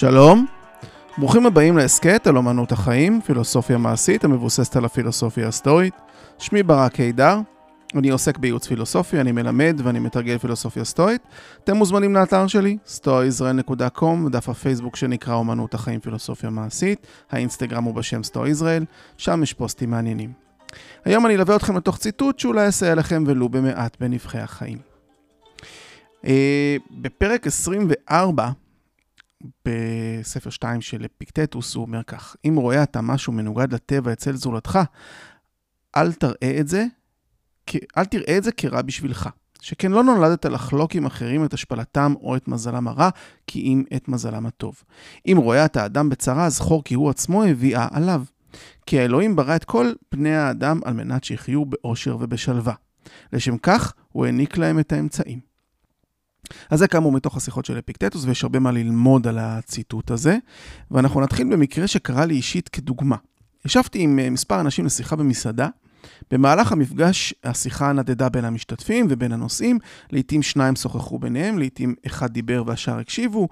שלום, 0.00 0.46
ברוכים 1.18 1.46
הבאים 1.46 1.76
להסכת 1.76 2.26
על 2.26 2.38
אמנות 2.38 2.72
החיים, 2.72 3.20
פילוסופיה 3.20 3.78
מעשית 3.78 4.24
המבוססת 4.24 4.76
על 4.76 4.84
הפילוסופיה 4.84 5.48
הסטואית. 5.48 5.94
שמי 6.38 6.62
ברק 6.62 6.94
הידר, 6.94 7.38
אני 7.94 8.10
עוסק 8.10 8.38
בייעוץ 8.38 8.66
פילוסופי, 8.66 9.20
אני 9.20 9.32
מלמד 9.32 9.80
ואני 9.84 9.98
מתרגל 9.98 10.38
פילוסופיה 10.38 10.84
סטואית. 10.84 11.22
אתם 11.64 11.76
מוזמנים 11.76 12.14
לאתר 12.14 12.46
שלי, 12.46 12.76
stoaisrael.com, 12.86 14.26
ודף 14.26 14.48
הפייסבוק 14.48 14.96
שנקרא 14.96 15.40
אמנות 15.40 15.74
החיים 15.74 16.00
פילוסופיה 16.00 16.50
מעשית, 16.50 17.06
האינסטגרם 17.30 17.84
הוא 17.84 17.94
בשם 17.94 18.20
ישראל, 18.50 18.84
שם 19.16 19.42
יש 19.42 19.52
פוסטים 19.52 19.90
מעניינים. 19.90 20.32
היום 21.04 21.26
אני 21.26 21.34
אלווה 21.34 21.56
אתכם 21.56 21.76
לתוך 21.76 21.98
ציטוט 21.98 22.38
שאולי 22.38 22.66
יסייע 22.66 22.94
לכם 22.94 23.24
ולו 23.26 23.48
במעט 23.48 23.96
בנבחי 24.00 24.38
החיים. 24.38 24.78
אה, 26.26 26.76
בפרק 26.90 27.46
24 27.46 28.50
בספר 29.64 30.50
2 30.50 30.80
של 30.80 31.04
אפיקטטוס 31.04 31.74
הוא 31.74 31.82
אומר 31.82 32.02
כך, 32.02 32.36
אם 32.44 32.56
רואה 32.56 32.82
אתה 32.82 33.00
משהו 33.00 33.32
מנוגד 33.32 33.72
לטבע 33.72 34.12
אצל 34.12 34.36
זולתך, 34.36 34.78
אל 35.96 36.12
תראה 36.12 36.56
את 36.60 36.68
זה, 36.68 36.84
אל 37.98 38.04
תראה 38.04 38.38
את 38.38 38.44
זה 38.44 38.52
כרע 38.52 38.82
בשבילך. 38.82 39.28
שכן 39.60 39.92
לא 39.92 40.04
נולדת 40.04 40.46
לחלוק 40.46 40.94
עם 40.94 41.06
אחרים 41.06 41.44
את 41.44 41.54
השפלתם 41.54 42.14
או 42.20 42.36
את 42.36 42.48
מזלם 42.48 42.88
הרע, 42.88 43.08
כי 43.46 43.60
אם 43.60 43.84
את 43.96 44.08
מזלם 44.08 44.46
הטוב. 44.46 44.82
אם 45.26 45.36
רואה 45.36 45.64
אתה 45.64 45.86
אדם 45.86 46.08
בצרה, 46.08 46.50
זכור 46.50 46.84
כי 46.84 46.94
הוא 46.94 47.10
עצמו 47.10 47.44
הביאה 47.44 47.88
עליו. 47.90 48.22
כי 48.86 49.00
האלוהים 49.00 49.36
ברא 49.36 49.56
את 49.56 49.64
כל 49.64 49.92
בני 50.12 50.36
האדם 50.36 50.80
על 50.84 50.94
מנת 50.94 51.24
שיחיו 51.24 51.64
באושר 51.64 52.16
ובשלווה. 52.20 52.74
לשם 53.32 53.58
כך, 53.58 53.94
הוא 54.08 54.26
העניק 54.26 54.58
להם 54.58 54.78
את 54.78 54.92
האמצעים. 54.92 55.49
אז 56.70 56.78
זה 56.78 56.88
כאמור 56.88 57.12
מתוך 57.12 57.36
השיחות 57.36 57.64
של 57.64 57.78
אפיקטטוס, 57.78 58.24
ויש 58.24 58.42
הרבה 58.42 58.58
מה 58.58 58.70
ללמוד 58.72 59.26
על 59.26 59.38
הציטוט 59.38 60.10
הזה. 60.10 60.36
ואנחנו 60.90 61.20
נתחיל 61.20 61.52
במקרה 61.52 61.86
שקרה 61.86 62.24
לי 62.24 62.34
אישית 62.34 62.68
כדוגמה. 62.68 63.16
ישבתי 63.64 63.98
עם 63.98 64.18
אה, 64.18 64.30
מספר 64.30 64.60
אנשים 64.60 64.86
לשיחה 64.86 65.16
במסעדה. 65.16 65.68
במהלך 66.30 66.72
המפגש 66.72 67.34
השיחה 67.44 67.92
נדדה 67.92 68.28
בין 68.28 68.44
המשתתפים 68.44 69.06
ובין 69.10 69.32
הנושאים, 69.32 69.78
לעתים 70.12 70.42
שניים 70.42 70.76
שוחחו 70.76 71.18
ביניהם, 71.18 71.58
לעתים 71.58 71.94
אחד 72.06 72.32
דיבר 72.32 72.62
והשאר 72.66 72.98
הקשיבו, 72.98 73.48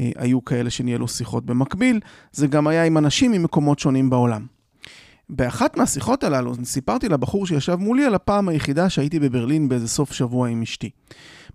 אה, 0.00 0.10
היו 0.16 0.44
כאלה 0.44 0.70
שניהלו 0.70 1.08
שיחות 1.08 1.46
במקביל, 1.46 2.00
זה 2.32 2.46
גם 2.46 2.66
היה 2.66 2.84
עם 2.84 2.98
אנשים 2.98 3.32
ממקומות 3.32 3.78
שונים 3.78 4.10
בעולם. 4.10 4.46
באחת 5.30 5.76
מהשיחות 5.76 6.24
הללו 6.24 6.54
סיפרתי 6.64 7.08
לבחור 7.08 7.46
שישב 7.46 7.76
מולי 7.76 8.04
על 8.04 8.14
הפעם 8.14 8.48
היחידה 8.48 8.88
שהייתי 8.88 9.18
בברלין 9.18 9.68
באיזה 9.68 9.88
סוף 9.88 10.12
שבוע 10.12 10.48
עם 10.48 10.62
אשתי. 10.62 10.90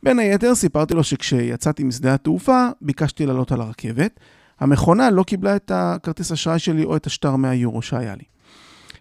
בין 0.03 0.20
היתר 0.20 0.56
סיפרתי 0.56 0.94
לו 0.94 1.03
שכשיצאתי 1.03 1.84
משדה 1.84 2.14
התעופה, 2.14 2.67
ביקשתי 2.81 3.26
לעלות 3.26 3.52
על 3.52 3.62
הרכבת. 3.62 4.20
המכונה 4.59 5.09
לא 5.09 5.23
קיבלה 5.23 5.56
את 5.56 5.72
הכרטיס 5.76 6.31
אשראי 6.31 6.59
שלי 6.59 6.84
או 6.84 6.95
את 6.95 7.06
השטר 7.06 7.36
100 7.36 7.54
יורו 7.54 7.81
שהיה 7.81 8.16
לי. 8.16 8.23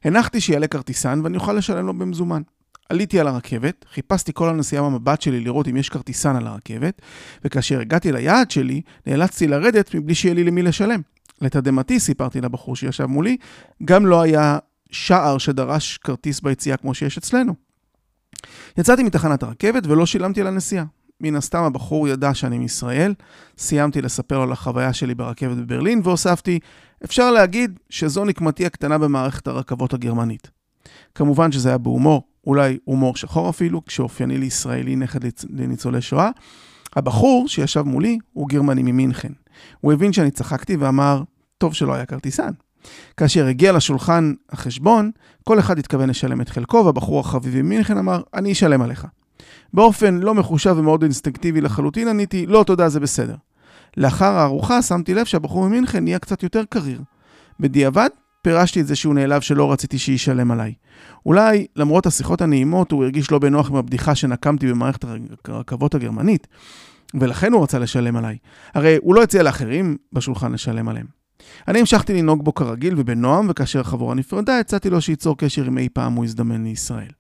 הנחתי 0.05 0.41
שיעלה 0.41 0.67
כרטיסן 0.67 1.21
ואני 1.25 1.37
אוכל 1.37 1.53
לשלם 1.53 1.87
לו 1.87 1.95
במזומן. 1.95 2.43
עליתי 2.89 3.21
על 3.21 3.29
הרכבת, 3.29 3.85
חיפשתי 3.93 4.33
כל 4.35 4.49
הנסיעה 4.49 4.83
במבט 4.83 5.23
שלי 5.23 5.41
לראות 5.41 5.69
אם 5.69 5.77
יש 5.77 5.89
כרטיסן 5.89 6.37
על 6.37 6.47
הרכבת, 6.47 7.03
וכאשר 7.45 7.81
הגעתי 7.81 8.13
ליעד 8.13 8.51
שלי, 8.51 8.83
נאלצתי 9.07 9.47
לרדת 9.47 9.95
מבלי 9.95 10.15
שיהיה 10.15 10.35
לי 10.35 10.45
למי 10.45 10.63
לשלם. 10.63 11.01
לתדהמתי, 11.41 12.01
סיפרתי 12.01 12.41
לבחור 12.41 12.77
שישב 12.77 13.07
מולי, 13.07 13.37
גם 13.85 14.07
לא 14.07 14.23
היה 14.23 14.59
שער 14.91 15.39
שדרש 15.39 15.99
כרטיס 15.99 16.41
ביציאה 16.41 16.77
כמו 16.77 16.95
שיש 16.95 17.19
אצלנו. 17.19 17.55
יצאתי 18.79 19.03
מתחנת 19.03 19.43
הרכבת 19.43 19.87
ולא 19.87 20.07
שילמתי 20.07 20.41
על 20.41 20.47
הנסיעה. 20.47 20.85
מן 21.21 21.37
הסתם 21.37 21.63
הבחור 21.63 22.09
ידע 22.09 22.35
שאני 22.35 22.59
מישראל, 22.59 23.15
סיימתי 23.59 24.03
לספר 24.03 24.37
לו 24.37 24.43
על 24.43 24.53
החוויה 24.53 24.93
שלי 24.93 25.15
ברכבת 25.15 25.57
בברלין 25.57 26.01
והוספתי, 26.05 26.59
אפשר 27.05 27.31
להגיד 27.31 27.79
שזו 27.91 28.25
נקמתי 28.25 28.67
הקטנה 28.67 28.99
במערכת 28.99 29.47
הרכבות 29.47 29.95
הגרמנית. 29.95 30.51
כמובן 31.15 31.53
שזה 31.53 31.69
היה 31.69 31.79
בהומור, 31.79 32.23
אולי 32.47 32.79
הומור 32.85 33.17
שחור 33.17 33.51
אפילו, 33.51 33.85
כשאופייני 33.85 34.39
לישראלי 34.39 34.97
נכד 34.97 35.21
לניצולי 35.51 36.01
שואה. 36.01 36.31
הבחור 36.97 37.49
שישב 37.49 37.83
מולי 37.83 38.19
הוא 38.33 38.49
גרמני 38.49 38.83
ממינכן. 38.83 39.33
הוא 39.81 39.93
הבין 39.93 40.13
שאני 40.13 40.31
צחקתי 40.31 40.77
ואמר, 40.77 41.23
טוב 41.59 41.75
שלא 41.75 41.95
היה 41.95 42.07
כרטיסן. 42.07 42.51
כאשר 43.17 43.47
הגיע 43.47 43.73
לשולחן 43.73 44.33
החשבון, 44.51 45.11
כל 45.45 45.59
אחד 45.59 45.79
התכוון 45.79 46.11
לשלם 46.11 46.41
את 46.41 46.49
חלקו, 46.49 46.83
והבחור 46.85 47.21
החביבי 47.21 47.63
ממינכן 47.63 47.99
אמר, 47.99 48.23
אני 48.35 48.53
אשלם 48.53 48.83
עליך. 48.83 49.07
באופן 49.75 50.15
לא 50.15 50.35
מחושב 50.35 50.75
ומאוד 50.79 51.03
אינסטינקטיבי 51.03 51.61
לחלוטין 51.61 52.09
עניתי, 52.09 52.47
לא 52.47 52.65
תודה, 52.67 52.89
זה 52.89 53.01
בסדר. 53.01 53.35
לאחר 53.97 54.33
הארוחה 54.33 54.83
שמתי 54.83 55.15
לב 55.15 55.25
שהבחור 55.25 55.69
ממינכן 55.69 56.05
נהיה 56.05 56.19
קצת 56.19 56.43
יותר 56.43 56.63
קריר. 56.69 57.01
בדיעבד, 57.61 58.09
פירשתי 58.43 58.81
את 58.81 58.87
זה 58.87 58.97
שהוא 58.97 59.15
נעלב 59.15 59.41
שלא 59.41 59.73
רציתי 59.73 59.99
שישלם 59.99 60.51
עליי. 60.51 60.75
אולי, 61.27 61.67
למרות 61.77 62.07
השיחות 62.07 62.43
הנעימות, 62.43 62.93
הוא 62.93 63.05
הרגיש 63.05 63.31
לא 63.31 63.39
בנוח 63.39 63.71
עם 63.71 63.77
הבדיחה 63.77 64.15
שנקמתי 64.15 64.67
במערכת 64.67 65.05
הרכבות 65.49 65.95
הגרמנית, 65.95 66.47
ולכן 67.15 67.53
הוא 67.53 67.63
רצה 67.63 67.79
לשלם 67.79 68.17
עליי. 68.17 68.37
הרי 68.75 68.97
הוא 69.03 69.15
לא 69.15 69.23
הציע 69.23 69.43
לאחרים 69.43 69.97
בשולחן 70.13 70.53
לשלם 70.53 70.89
עליהם. 70.89 71.07
אני 71.69 71.81
המשכתי 71.81 72.15
לנהוג 72.15 72.45
בו 72.45 72.55
כרגיל 72.55 72.95
ובנועם, 72.97 73.47
וכאשר 73.51 73.81
החבורה 73.81 74.15
נפרדה, 74.15 74.59
הצעתי 74.59 74.91
לו 74.91 75.01
שייצור 75.01 75.39
קשר 75.39 75.69
אם 75.69 75.79
אי 75.79 75.89
פעם 75.93 76.13
הוא 76.13 76.25
יזדמן 76.25 76.65
לישראל. 76.65 77.11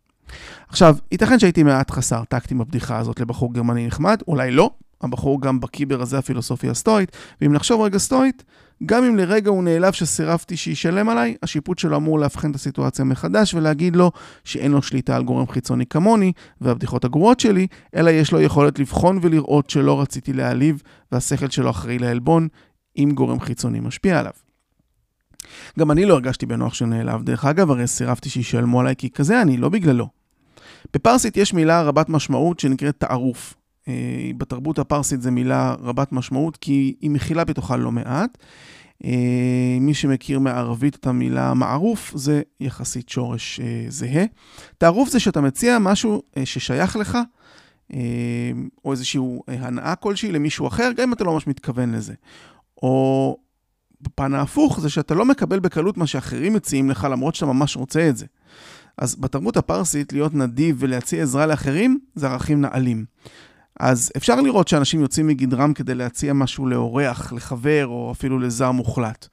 עכשיו, 0.69 0.97
ייתכן 1.13 1.39
שהייתי 1.39 1.63
מעט 1.63 1.91
חסר 1.91 2.25
טקט 2.25 2.53
עם 2.53 2.61
הבדיחה 2.61 2.99
הזאת 2.99 3.21
לבחור 3.21 3.55
גרמני 3.55 3.87
נחמד, 3.87 4.23
אולי 4.29 4.51
לא, 4.51 4.71
הבחור 5.03 5.41
גם 5.41 5.61
בקיא 5.61 5.87
ברזי 5.87 6.17
הפילוסופיה 6.17 6.71
הסטואית, 6.71 7.17
ואם 7.41 7.53
נחשוב 7.53 7.81
רגע 7.81 7.99
סטואית, 7.99 8.45
גם 8.87 9.05
אם 9.05 9.17
לרגע 9.17 9.51
הוא 9.51 9.65
נעלב 9.65 9.93
שסירבתי 9.93 10.57
שישלם 10.57 11.09
עליי, 11.09 11.37
השיפוט 11.43 11.79
שלו 11.79 11.97
אמור 11.97 12.19
לאבחן 12.19 12.51
את 12.51 12.55
הסיטואציה 12.55 13.05
מחדש 13.05 13.55
ולהגיד 13.55 13.97
לו 13.97 14.13
שאין 14.45 14.73
לו 14.73 14.83
שליטה 14.83 15.17
על 15.17 15.25
גורם 15.25 15.47
חיצוני 15.47 15.87
כמוני 15.87 16.33
והבדיחות 16.61 17.05
הגרועות 17.05 17.41
שלי, 17.41 17.67
אלא 17.97 18.11
יש 18.11 18.33
לו 18.33 18.41
יכולת 18.41 18.79
לבחון 18.79 19.19
ולראות 19.23 19.71
שלא 19.71 20.01
רציתי 20.01 20.33
להעליב 20.33 20.83
והשכל 21.13 21.51
שלו 21.51 21.71
אחראי 21.71 21.99
לעלבון, 21.99 22.49
אם 22.97 23.11
גורם 23.15 23.41
חיצוני 23.41 23.81
משפיע 23.81 24.19
עליו. 24.19 24.33
גם 25.79 25.91
אני 25.91 26.05
לא 26.05 26.15
הרגשתי 26.15 26.47
בנוח 26.47 26.75
שנעלב, 26.75 27.23
דרך 27.23 27.45
אגב, 27.45 27.71
הרי 27.71 27.87
סירבתי 27.87 28.31
שישלמו 28.31 28.81
עליי 28.81 28.95
כי 28.99 29.11
כזה 29.11 29.43
אני, 29.43 29.57
לא 29.57 29.69
בגללו. 29.69 30.16
בפרסית 30.95 31.37
יש 31.37 31.55
מילה 31.55 31.83
רבת 31.83 32.09
משמעות 32.09 32.61
שנקראת 32.61 32.97
תערוף. 32.99 33.55
אה, 33.89 34.31
בתרבות 34.39 34.79
הפרסית 34.79 35.23
זו 35.23 35.33
מילה 35.33 35.75
רבת 35.83 36.13
משמעות 36.13 36.57
כי 36.57 36.95
היא 37.01 37.11
מכילה 37.11 37.45
בתוכה 37.45 37.77
לא 37.77 37.93
מעט. 37.93 38.39
אה, 39.05 39.79
מי 39.81 39.95
שמכיר 39.95 40.39
מערבית 40.39 40.97
את 40.97 41.07
המילה 41.07 41.55
מערוף, 41.55 42.13
זה 42.15 42.43
יחסית 42.61 43.09
שורש 43.09 43.61
אה, 43.61 43.85
זהה. 43.89 44.25
תערוף 44.79 45.09
זה 45.09 45.21
שאתה 45.21 45.41
מציע 45.41 45.79
משהו 45.79 46.23
ששייך 46.45 46.97
לך, 46.97 47.19
או 48.85 48.93
איזושהי 48.93 49.21
הנאה 49.49 49.95
כלשהי 49.95 50.33
למישהו 50.33 50.69
אחר, 50.69 50.91
גם 50.97 51.09
אם 51.09 51.13
אתה 51.13 51.25
לא 51.25 51.33
ממש 51.33 51.47
מתכוון 51.47 51.93
לזה. 51.93 52.15
או 52.83 53.37
בפן 54.01 54.35
ההפוך, 54.35 54.81
זה 54.81 54.91
שאתה 54.91 55.15
לא 55.15 55.25
מקבל 55.25 55.59
בקלות 55.59 55.97
מה 55.97 56.07
שאחרים 56.07 56.55
מציעים 56.55 56.91
לך, 56.91 57.09
למרות 57.11 57.35
שאתה 57.35 57.47
ממש 57.47 57.77
רוצה 57.77 58.09
את 58.09 58.17
זה. 58.17 58.27
אז 58.99 59.17
בתרבות 59.17 59.57
הפרסית, 59.57 60.13
להיות 60.13 60.35
נדיב 60.35 60.77
ולהציע 60.79 61.23
עזרה 61.23 61.47
לאחרים, 61.47 61.99
זה 62.15 62.29
ערכים 62.29 62.61
נעלים. 62.61 63.05
אז 63.81 64.13
אפשר 64.17 64.41
לראות 64.41 64.69
שאנשים 64.69 65.01
יוצאים 65.01 65.27
מגדרם 65.27 65.73
כדי 65.73 65.95
להציע 65.95 66.33
משהו 66.33 66.67
לאורח, 66.67 67.33
לחבר, 67.33 67.87
או 67.87 68.13
אפילו 68.13 68.39
לזר 68.39 68.71
מוחלט. 68.71 69.29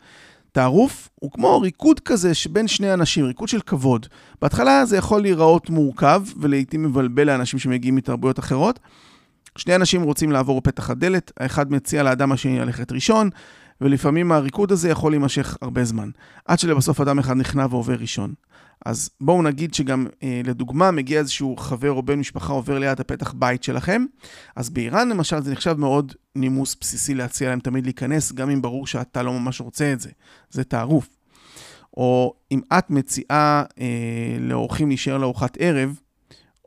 תערוף 0.51 1.09
הוא 1.15 1.31
כמו 1.31 1.61
ריקוד 1.61 1.99
כזה 1.99 2.33
שבין 2.33 2.67
שני 2.67 2.93
אנשים, 2.93 3.25
ריקוד 3.25 3.47
של 3.47 3.59
כבוד. 3.59 4.07
בהתחלה 4.41 4.85
זה 4.85 4.97
יכול 4.97 5.21
להיראות 5.21 5.69
מורכב 5.69 6.23
ולעיתים 6.37 6.83
מבלבל 6.83 7.27
לאנשים 7.27 7.59
שמגיעים 7.59 7.95
מתרבויות 7.95 8.39
אחרות. 8.39 8.79
שני 9.57 9.75
אנשים 9.75 10.03
רוצים 10.03 10.31
לעבור 10.31 10.61
בפתח 10.61 10.89
הדלת, 10.89 11.31
האחד 11.39 11.71
מציע 11.71 12.03
לאדם 12.03 12.31
השני 12.31 12.59
ללכת 12.59 12.91
ראשון, 12.91 13.29
ולפעמים 13.81 14.31
הריקוד 14.31 14.71
הזה 14.71 14.89
יכול 14.89 15.11
להימשך 15.11 15.57
הרבה 15.61 15.83
זמן, 15.83 16.09
עד 16.45 16.59
שלבסוף 16.59 17.01
אדם 17.01 17.19
אחד 17.19 17.37
נכנע 17.37 17.65
ועובר 17.69 17.95
ראשון. 17.95 18.33
אז 18.85 19.09
בואו 19.21 19.41
נגיד 19.41 19.73
שגם, 19.73 20.07
אה, 20.23 20.41
לדוגמה, 20.43 20.91
מגיע 20.91 21.19
איזשהו 21.19 21.57
חבר 21.57 21.91
או 21.91 22.03
בן 22.03 22.19
משפחה 22.19 22.53
עובר 22.53 22.79
ליד 22.79 22.99
הפתח 22.99 23.33
בית 23.33 23.63
שלכם, 23.63 24.05
אז 24.55 24.69
באיראן 24.69 25.09
למשל 25.09 25.41
זה 25.41 25.51
נחשב 25.51 25.75
מאוד 25.77 26.13
נימוס 26.35 26.75
בסיסי 26.81 27.13
להציע 27.13 27.49
להם 27.49 27.59
תמיד 27.59 27.83
להיכנס, 27.85 28.31
גם 28.31 28.49
אם 28.49 28.61
ברור 28.61 28.87
שאתה 28.87 29.23
לא 29.23 29.33
ממש 29.33 29.61
רוצה 29.61 29.93
את 29.93 29.99
זה. 29.99 30.09
זה 30.49 30.63
תערוף. 30.63 31.09
או 31.97 32.33
אם 32.51 32.61
את 32.77 32.89
מציעה 32.89 33.63
אה, 33.79 34.37
לאורחים 34.39 34.87
להישאר 34.87 35.17
לארוחת 35.17 35.57
ערב, 35.59 35.99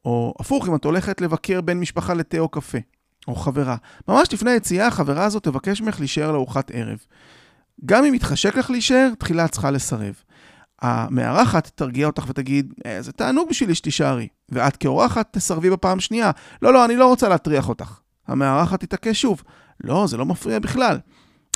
או 0.05 0.35
הפוך, 0.41 0.69
אם 0.69 0.75
את 0.75 0.85
הולכת 0.85 1.21
לבקר 1.21 1.61
בן 1.61 1.81
משפחה 1.81 2.15
לתה 2.15 2.39
או 2.39 2.49
קפה, 2.49 2.79
או 3.29 3.35
חברה. 3.35 3.77
ממש 4.09 4.33
לפני 4.33 4.51
היציאה, 4.51 4.87
החברה 4.87 5.25
הזאת 5.25 5.43
תבקש 5.43 5.81
ממך 5.81 5.99
להישאר 5.99 6.33
לארוחת 6.33 6.71
ערב. 6.75 6.99
גם 7.85 8.05
אם 8.05 8.15
יתחשק 8.15 8.57
לך 8.57 8.71
להישאר, 8.71 9.09
תחילה 9.19 9.45
את 9.45 9.51
צריכה 9.51 9.71
לסרב. 9.71 10.15
המארחת 10.83 11.71
תרגיע 11.75 12.07
אותך 12.07 12.25
ותגיד, 12.29 12.75
אה, 12.87 13.03
זה 13.03 13.13
תענוג 13.13 13.49
בשבילי 13.49 13.75
שתישארי. 13.75 14.29
ואת 14.49 14.77
כאורחת 14.77 15.29
תסרבי 15.33 15.71
בפעם 15.71 16.01
שנייה. 16.01 16.31
לא, 16.63 16.73
לא, 16.73 16.85
אני 16.85 16.97
לא 16.97 17.07
רוצה 17.07 17.29
להטריח 17.29 17.69
אותך. 17.69 17.99
המארחת 18.27 18.81
תתעקש 18.81 19.21
שוב. 19.21 19.43
לא, 19.85 20.07
זה 20.07 20.17
לא 20.17 20.27
מפריע 20.27 20.59
בכלל. 20.59 20.99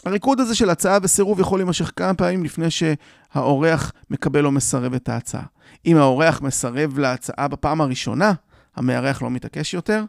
הריקוד 0.05 0.41
הזה 0.41 0.55
של 0.55 0.71
הצעה 0.71 0.99
וסירוב 1.03 1.41
יכול 1.41 1.59
להימשך 1.59 1.93
כמה 1.97 2.15
פעמים 2.15 2.45
לפני 2.45 2.67
שהאורח 2.71 3.93
מקבל 4.11 4.47
או 4.47 4.51
מסרב 4.51 4.95
את 4.95 5.09
ההצעה. 5.09 5.43
אם 5.87 5.97
האורח 5.97 6.41
מסרב 6.43 6.99
להצעה 6.99 7.49
בפעם 7.49 7.81
הראשונה, 7.81 8.33
המארח 8.77 9.23
לא 9.23 9.31
מתעקש 9.31 9.75
יותר, 9.75 10.05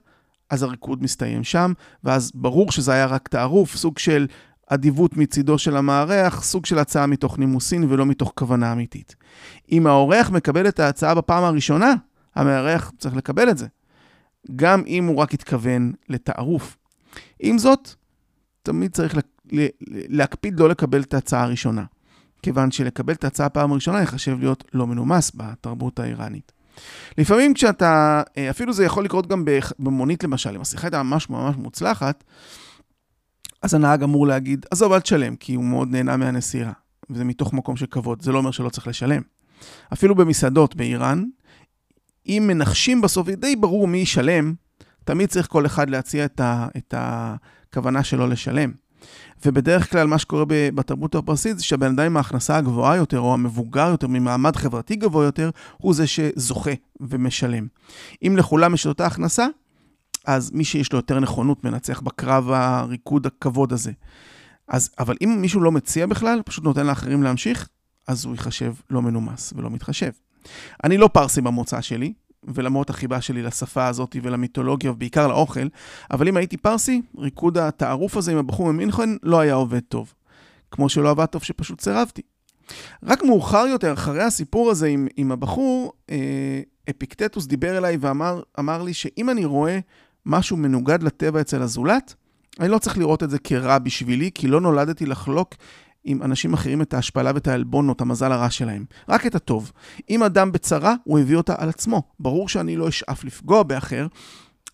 אז 0.51 0.63
הריקוד 0.63 1.03
מסתיים 1.03 1.43
שם, 1.43 1.73
ואז 2.03 2.31
ברור 2.35 2.71
שזה 2.71 2.91
היה 2.91 3.05
רק 3.05 3.27
תערוף, 3.27 3.75
סוג 3.75 3.99
של 3.99 4.27
אדיבות 4.67 5.17
מצידו 5.17 5.57
של 5.57 5.77
המארח, 5.77 6.43
סוג 6.43 6.65
של 6.65 6.79
הצעה 6.79 7.07
מתוך 7.07 7.39
נימוסין 7.39 7.85
ולא 7.89 8.05
מתוך 8.05 8.33
כוונה 8.35 8.71
אמיתית. 8.71 9.15
אם 9.71 9.87
האורח 9.87 10.29
מקבל 10.29 10.67
את 10.67 10.79
ההצעה 10.79 11.15
בפעם 11.15 11.43
הראשונה, 11.43 11.93
המארח 12.35 12.91
צריך 12.97 13.15
לקבל 13.15 13.49
את 13.49 13.57
זה. 13.57 13.67
גם 14.55 14.83
אם 14.87 15.05
הוא 15.05 15.17
רק 15.17 15.33
התכוון 15.33 15.91
לתערוף. 16.09 16.77
עם 17.39 17.57
זאת, 17.57 17.89
תמיד 18.63 18.91
צריך 18.91 19.15
להקפיד 20.09 20.59
לא 20.59 20.69
לקבל 20.69 21.01
את 21.01 21.13
ההצעה 21.13 21.43
הראשונה, 21.43 21.83
כיוון 22.41 22.71
שלקבל 22.71 23.13
את 23.13 23.23
ההצעה 23.23 23.49
פעם 23.49 23.73
ראשונה 23.73 24.01
יחשב 24.01 24.39
להיות 24.39 24.63
לא 24.73 24.87
מנומס 24.87 25.31
בתרבות 25.35 25.99
האיראנית. 25.99 26.51
לפעמים 27.17 27.53
כשאתה, 27.53 28.21
אה, 28.37 28.49
אפילו 28.49 28.73
זה 28.73 28.85
יכול 28.85 29.05
לקרות 29.05 29.27
גם 29.27 29.45
במונית 29.79 30.23
למשל, 30.23 30.55
אם 30.55 30.61
השיחה 30.61 30.87
הייתה 30.87 31.03
ממש 31.03 31.29
ממש 31.29 31.55
מוצלחת, 31.55 32.23
אז 33.61 33.73
הנהג 33.73 34.03
אמור 34.03 34.27
להגיד, 34.27 34.65
עזוב, 34.71 34.93
אל 34.93 34.99
תשלם, 34.99 35.35
כי 35.35 35.53
הוא 35.53 35.63
מאוד 35.63 35.91
נהנה 35.91 36.17
מהנסיעה, 36.17 36.71
וזה 37.09 37.23
מתוך 37.23 37.53
מקום 37.53 37.75
של 37.75 37.85
כבוד, 37.85 38.21
זה 38.21 38.31
לא 38.31 38.37
אומר 38.37 38.51
שלא 38.51 38.69
צריך 38.69 38.87
לשלם. 38.87 39.21
אפילו 39.93 40.15
במסעדות 40.15 40.75
באיראן, 40.75 41.23
אם 42.27 42.43
מנחשים 42.47 43.01
בסוף, 43.01 43.29
די 43.29 43.55
ברור 43.55 43.87
מי 43.87 43.97
ישלם, 43.97 44.53
תמיד 45.03 45.29
צריך 45.29 45.47
כל 45.47 45.65
אחד 45.65 45.89
להציע 45.89 46.25
את, 46.25 46.39
ה, 46.39 46.67
את 46.77 46.93
הכוונה 46.97 48.03
שלו 48.03 48.27
לשלם. 48.27 48.71
ובדרך 49.45 49.91
כלל 49.91 50.07
מה 50.07 50.17
שקורה 50.17 50.45
בתרבות 50.47 51.15
הפרסית 51.15 51.57
זה 51.57 51.63
שהבן 51.63 51.91
אדם 51.91 52.05
עם 52.05 52.17
ההכנסה 52.17 52.57
הגבוהה 52.57 52.95
יותר, 52.95 53.19
או 53.19 53.33
המבוגר 53.33 53.87
יותר, 53.89 54.07
ממעמד 54.07 54.55
חברתי 54.55 54.95
גבוה 54.95 55.25
יותר, 55.25 55.49
הוא 55.77 55.93
זה 55.93 56.07
שזוכה 56.07 56.71
ומשלם. 56.99 57.67
אם 58.23 58.37
לכולם 58.37 58.73
יש 58.73 58.87
אותה 58.87 59.05
הכנסה, 59.05 59.47
אז 60.25 60.51
מי 60.51 60.63
שיש 60.63 60.93
לו 60.93 60.99
יותר 60.99 61.19
נכונות 61.19 61.63
מנצח 61.63 62.01
בקרב 62.01 62.51
הריקוד 62.51 63.25
הכבוד 63.25 63.73
הזה. 63.73 63.91
אז, 64.67 64.89
אבל 64.99 65.15
אם 65.23 65.37
מישהו 65.41 65.61
לא 65.61 65.71
מציע 65.71 66.05
בכלל, 66.05 66.41
פשוט 66.45 66.63
נותן 66.63 66.85
לאחרים 66.85 67.23
להמשיך, 67.23 67.69
אז 68.07 68.25
הוא 68.25 68.33
ייחשב 68.33 68.73
לא 68.89 69.01
מנומס 69.01 69.53
ולא 69.55 69.69
מתחשב. 69.69 70.11
אני 70.83 70.97
לא 70.97 71.09
פרסי 71.13 71.41
במוצא 71.41 71.81
שלי, 71.81 72.13
ולמרות 72.43 72.89
החיבה 72.89 73.21
שלי 73.21 73.43
לשפה 73.43 73.87
הזאת 73.87 74.15
ולמיתולוגיה, 74.23 74.91
ובעיקר 74.91 75.27
לאוכל, 75.27 75.67
אבל 76.11 76.27
אם 76.27 76.37
הייתי 76.37 76.57
פרסי, 76.57 77.01
ריקוד 77.17 77.57
התערוף 77.57 78.17
הזה 78.17 78.31
עם 78.31 78.37
הבחור 78.37 78.71
ממינכן 78.71 79.09
לא 79.23 79.39
היה 79.39 79.53
עובד 79.53 79.79
טוב. 79.79 80.13
כמו 80.71 80.89
שלא 80.89 81.09
עבד 81.09 81.25
טוב 81.25 81.43
שפשוט 81.43 81.81
סירבתי. 81.81 82.21
רק 83.03 83.23
מאוחר 83.23 83.65
יותר, 83.69 83.93
אחרי 83.93 84.23
הסיפור 84.23 84.71
הזה 84.71 84.87
עם, 84.87 85.07
עם 85.17 85.31
הבחור, 85.31 85.93
אה, 86.09 86.61
אפיקטטוס 86.89 87.47
דיבר 87.47 87.77
אליי 87.77 87.97
ואמר 88.01 88.83
לי 88.83 88.93
שאם 88.93 89.29
אני 89.29 89.45
רואה 89.45 89.79
משהו 90.25 90.57
מנוגד 90.57 91.03
לטבע 91.03 91.41
אצל 91.41 91.61
הזולת, 91.61 92.15
אני 92.59 92.69
לא 92.69 92.77
צריך 92.77 92.97
לראות 92.97 93.23
את 93.23 93.29
זה 93.29 93.39
כרע 93.39 93.77
בשבילי, 93.77 94.29
כי 94.35 94.47
לא 94.47 94.61
נולדתי 94.61 95.05
לחלוק 95.05 95.55
עם 96.03 96.23
אנשים 96.23 96.53
אחרים 96.53 96.81
את 96.81 96.93
ההשפלה 96.93 97.31
ואת 97.35 97.47
העלבון 97.47 97.87
או 97.87 97.93
את 97.93 98.01
המזל 98.01 98.31
הרע 98.31 98.49
שלהם. 98.49 98.85
רק 99.09 99.25
את 99.25 99.35
הטוב. 99.35 99.71
אם 100.09 100.23
אדם 100.23 100.51
בצרה, 100.51 100.95
הוא 101.03 101.19
הביא 101.19 101.37
אותה 101.37 101.55
על 101.57 101.69
עצמו. 101.69 102.03
ברור 102.19 102.49
שאני 102.49 102.75
לא 102.75 102.89
אשאף 102.89 103.23
לפגוע 103.23 103.63
באחר, 103.63 104.07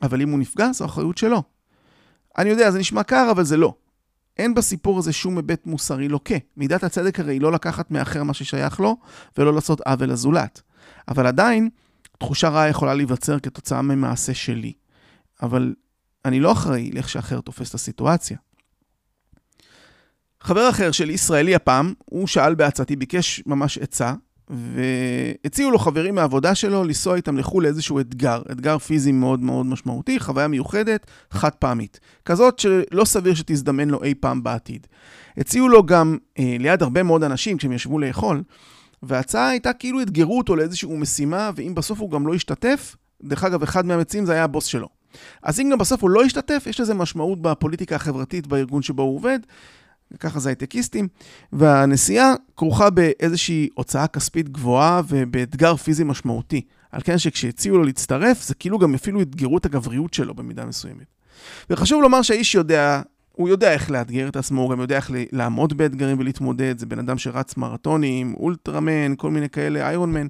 אבל 0.01 0.21
אם 0.21 0.29
הוא 0.29 0.39
נפגע, 0.39 0.71
זו 0.73 0.85
אחריות 0.85 1.17
שלו. 1.17 1.43
אני 2.37 2.49
יודע, 2.49 2.71
זה 2.71 2.79
נשמע 2.79 3.03
קר, 3.03 3.27
אבל 3.31 3.43
זה 3.43 3.57
לא. 3.57 3.73
אין 4.37 4.53
בסיפור 4.53 4.99
הזה 4.99 5.13
שום 5.13 5.37
היבט 5.37 5.65
מוסרי 5.65 6.07
לוקה. 6.07 6.35
מידת 6.57 6.83
הצדק 6.83 7.19
הרי 7.19 7.33
היא 7.33 7.41
לא 7.41 7.51
לקחת 7.51 7.91
מאחר 7.91 8.23
מה 8.23 8.33
ששייך 8.33 8.79
לו, 8.79 8.97
ולא 9.37 9.53
לעשות 9.53 9.81
עוול 9.81 10.09
לזולת. 10.09 10.61
אבל 11.07 11.27
עדיין, 11.27 11.69
תחושה 12.17 12.49
רעה 12.49 12.69
יכולה 12.69 12.93
להיווצר 12.93 13.39
כתוצאה 13.39 13.81
ממעשה 13.81 14.33
שלי. 14.33 14.73
אבל 15.41 15.75
אני 16.25 16.39
לא 16.39 16.51
אחראי 16.51 16.91
לאיך 16.91 17.09
שאחר 17.09 17.41
תופס 17.41 17.69
את 17.69 17.75
הסיטואציה. 17.75 18.37
חבר 20.47 20.69
אחר 20.69 20.91
שלי, 20.91 21.13
ישראלי 21.13 21.55
הפעם, 21.55 21.93
הוא 22.05 22.27
שאל 22.27 22.55
בעצתי, 22.55 22.95
ביקש 22.95 23.43
ממש 23.45 23.77
עצה, 23.77 24.13
והציעו 24.49 25.71
לו 25.71 25.79
חברים 25.79 26.15
מהעבודה 26.15 26.55
שלו 26.55 26.83
לנסוע 26.83 27.15
איתם 27.15 27.37
לחו"ל 27.37 27.63
לאיזשהו 27.63 27.99
אתגר, 27.99 28.41
אתגר 28.51 28.77
פיזי 28.77 29.11
מאוד 29.11 29.39
מאוד 29.39 29.65
משמעותי, 29.65 30.19
חוויה 30.19 30.47
מיוחדת, 30.47 31.05
חד 31.31 31.49
פעמית. 31.49 31.99
כזאת 32.25 32.59
שלא 32.59 33.05
סביר 33.05 33.35
שתזדמן 33.35 33.89
לו 33.89 34.03
אי 34.03 34.13
פעם 34.15 34.43
בעתיד. 34.43 34.87
הציעו 35.37 35.69
לו 35.69 35.85
גם 35.85 36.17
אה, 36.39 36.55
ליד 36.59 36.83
הרבה 36.83 37.03
מאוד 37.03 37.23
אנשים 37.23 37.57
כשהם 37.57 37.71
ישבו 37.71 37.99
לאכול, 37.99 38.43
וההצעה 39.03 39.49
הייתה 39.49 39.73
כאילו 39.73 40.01
אתגרו 40.01 40.37
אותו 40.37 40.55
לאיזושהי 40.55 40.97
משימה, 40.97 41.51
ואם 41.55 41.75
בסוף 41.75 41.99
הוא 41.99 42.11
גם 42.11 42.27
לא 42.27 42.35
ישתתף, 42.35 42.95
דרך 43.23 43.43
אגב, 43.43 43.63
אחד 43.63 43.85
מהמציעים 43.85 44.25
זה 44.25 44.33
היה 44.33 44.43
הבוס 44.43 44.65
שלו. 44.65 44.87
אז 45.43 45.59
אם 45.59 45.69
גם 45.71 45.77
בסוף 45.77 46.01
הוא 46.01 46.09
לא 46.09 46.25
ישתתף, 46.25 46.63
יש 46.67 46.79
לזה 46.79 46.93
משמעות 46.93 47.41
בפוליטיקה 47.41 47.95
החברתית 47.95 48.47
בארגון 48.47 48.81
שבו 48.81 49.03
הוא 49.03 49.15
עובד, 49.15 49.39
ככה 50.19 50.39
זה 50.39 50.49
הייטקיסטים, 50.49 51.07
והנסיעה 51.53 52.33
כרוכה 52.57 52.89
באיזושהי 52.89 53.69
הוצאה 53.73 54.07
כספית 54.07 54.49
גבוהה 54.49 55.01
ובאתגר 55.07 55.75
פיזי 55.75 56.03
משמעותי. 56.03 56.61
על 56.91 57.01
כן 57.03 57.17
שכשהציעו 57.17 57.77
לו 57.77 57.83
להצטרף, 57.83 58.43
זה 58.43 58.55
כאילו 58.55 58.79
גם 58.79 58.93
אפילו 58.93 59.21
אתגרו 59.21 59.57
את 59.57 59.65
הגבריות 59.65 60.13
שלו 60.13 60.33
במידה 60.33 60.65
מסוימת. 60.65 61.05
וחשוב 61.69 62.01
לומר 62.01 62.21
שהאיש 62.21 62.55
יודע, 62.55 63.01
הוא 63.31 63.49
יודע 63.49 63.73
איך 63.73 63.91
לאתגר 63.91 64.27
את 64.27 64.35
עצמו, 64.35 64.61
הוא 64.61 64.71
גם 64.71 64.79
יודע 64.79 64.95
איך 64.95 65.11
לעמוד 65.31 65.77
באתגרים 65.77 66.19
ולהתמודד, 66.19 66.77
זה 66.77 66.85
בן 66.85 66.99
אדם 66.99 67.17
שרץ 67.17 67.57
מרתונים, 67.57 68.33
אולטרמן, 68.33 69.15
כל 69.17 69.31
מיני 69.31 69.49
כאלה, 69.49 69.87
איירון 69.87 70.13
מן. 70.13 70.27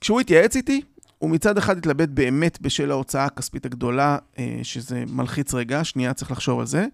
כשהוא 0.00 0.20
התייעץ 0.20 0.56
איתי, 0.56 0.80
הוא 1.20 1.30
מצד 1.30 1.58
אחד 1.58 1.78
התלבט 1.78 2.08
באמת 2.08 2.60
בשל 2.60 2.90
ההוצאה 2.90 3.24
הכספית 3.24 3.66
הגדולה, 3.66 4.18
אה, 4.38 4.58
שזה 4.62 5.04
מלחיץ 5.08 5.54
רגע, 5.54 5.84
שנייה 5.84 6.14
צריך 6.14 6.30
לחשוב 6.30 6.60
על 6.60 6.66
זה, 6.66 6.86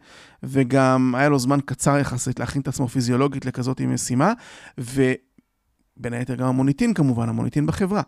וגם 0.43 1.15
היה 1.17 1.29
לו 1.29 1.39
זמן 1.39 1.59
קצר 1.65 1.99
יחסית 1.99 2.41
להכין 2.41 2.63
את 2.63 2.69
עצמו 2.69 2.89
פיזיולוגית 2.89 3.45
לכזאת 3.45 3.81
משימה, 3.81 4.33
ובין 4.79 6.13
היתר 6.13 6.35
גם 6.35 6.47
המוניטין 6.47 6.95
כמובן, 6.95 7.29
המוניטין 7.29 7.67
בחברה. 7.67 8.03